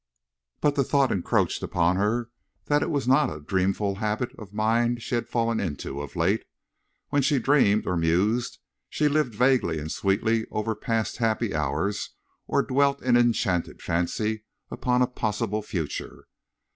But 0.61 0.73
the 0.73 0.83
thought 0.83 1.11
encroached 1.11 1.61
upon 1.61 1.95
her 1.97 2.31
that 2.65 2.81
it 2.81 2.89
was 2.89 3.07
not 3.07 3.29
a 3.29 3.39
dreamful 3.39 3.97
habit 3.97 4.31
of 4.35 4.51
mind 4.51 5.03
she 5.03 5.13
had 5.13 5.29
fallen 5.29 5.59
into 5.59 6.01
of 6.01 6.15
late. 6.15 6.43
When 7.09 7.21
she 7.21 7.37
dreamed 7.37 7.85
or 7.85 7.95
mused 7.95 8.57
she 8.89 9.07
lived 9.07 9.35
vaguely 9.35 9.77
and 9.77 9.91
sweetly 9.91 10.47
over 10.49 10.73
past 10.73 11.17
happy 11.17 11.53
hours 11.53 12.15
or 12.47 12.63
dwelt 12.63 13.03
in 13.03 13.15
enchanted 13.15 13.83
fancy 13.83 14.43
upon 14.71 15.03
a 15.03 15.07
possible 15.07 15.61
future. 15.61 16.25